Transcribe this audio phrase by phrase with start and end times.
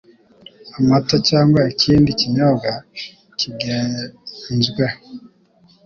[0.79, 2.71] amata cyangwa ikindi kinyobwa
[3.39, 4.97] kigenzweho